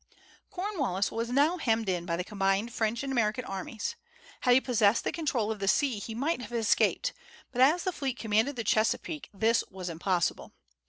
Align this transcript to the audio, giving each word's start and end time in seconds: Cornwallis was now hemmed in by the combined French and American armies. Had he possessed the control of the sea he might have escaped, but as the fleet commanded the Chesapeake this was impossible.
Cornwallis 0.49 1.11
was 1.11 1.29
now 1.29 1.59
hemmed 1.59 1.87
in 1.87 2.07
by 2.07 2.17
the 2.17 2.23
combined 2.23 2.73
French 2.73 3.03
and 3.03 3.11
American 3.13 3.45
armies. 3.45 3.95
Had 4.39 4.55
he 4.55 4.59
possessed 4.59 5.03
the 5.03 5.11
control 5.11 5.51
of 5.51 5.59
the 5.59 5.67
sea 5.67 5.99
he 5.99 6.15
might 6.15 6.41
have 6.41 6.51
escaped, 6.53 7.13
but 7.51 7.61
as 7.61 7.83
the 7.83 7.91
fleet 7.91 8.17
commanded 8.17 8.55
the 8.55 8.63
Chesapeake 8.63 9.29
this 9.31 9.63
was 9.69 9.89
impossible. 9.89 10.53